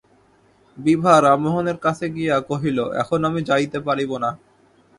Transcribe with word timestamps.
বিভা 0.77 1.13
রামমোহনের 1.19 1.77
কাছে 1.77 2.05
গিয়া 2.15 2.35
কহিল, 2.49 2.77
এখন 3.01 3.19
আমি 3.29 3.39
যাইতে 3.49 3.77
পারিব 3.87 4.11
না। 4.23 4.29